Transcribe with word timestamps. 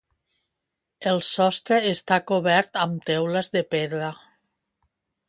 El 1.11 1.19
sostre 1.27 1.77
està 1.91 2.19
cobert 2.31 2.79
amb 2.87 3.05
teules 3.11 3.53
de 3.57 3.63
pedra. 3.75 4.09